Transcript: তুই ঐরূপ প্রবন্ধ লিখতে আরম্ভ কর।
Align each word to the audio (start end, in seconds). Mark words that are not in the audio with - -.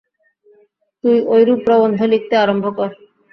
তুই 1.03 1.17
ঐরূপ 1.27 1.59
প্রবন্ধ 1.65 1.99
লিখতে 2.13 2.35
আরম্ভ 2.37 2.65
কর। 2.77 2.89